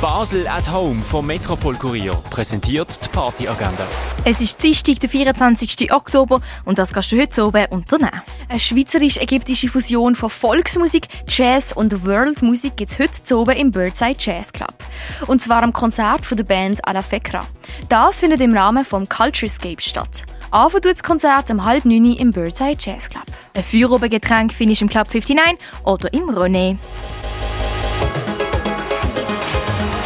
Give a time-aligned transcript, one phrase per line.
[0.00, 3.86] Basel at Home vom Metropol Kurier präsentiert die Partyagenda.
[4.24, 5.92] Es ist Dienstag, der 24.
[5.92, 8.22] Oktober und das kannst du heute oben unternehmen.
[8.48, 14.50] Eine schweizerisch-ägyptische Fusion von Volksmusik, Jazz und Worldmusik gibt es heute oben im Birdside Jazz
[14.50, 14.72] Club.
[15.26, 17.46] Und zwar am Konzert von der Band Ala Fekra.
[17.90, 20.24] Das findet im Rahmen vom Culturescape statt.
[20.50, 23.26] Anfang tut das Konzert um halb neun im Birdside Jazz Club.
[23.54, 26.78] Ein Feuerobengetränk findest du im Club 59 oder im René.